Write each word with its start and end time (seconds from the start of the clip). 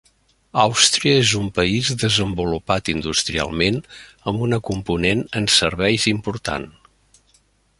Àustria 0.61 1.17
és 1.23 1.33
un 1.39 1.49
país 1.57 1.91
desenvolupat 2.03 2.89
industrialment 2.93 3.77
amb 4.33 4.47
una 4.47 4.59
component 4.71 5.25
en 5.41 5.49
serveis 5.59 6.09
important. 6.15 6.67